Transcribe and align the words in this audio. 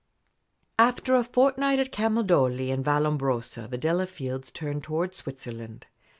After 0.79 1.13
a 1.13 1.23
fortnight 1.23 1.77
at 1.77 1.91
Camaldoli 1.91 2.71
and 2.71 2.83
Vallombrosa 2.83 3.69
the 3.69 3.77
Delafields 3.77 4.51
turned 4.51 4.81
towards 4.83 5.17
Switzerland. 5.17 5.85